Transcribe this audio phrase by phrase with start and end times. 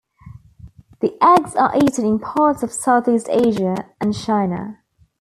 [1.01, 4.79] The eggs are eaten in parts of Southeast Asia and China.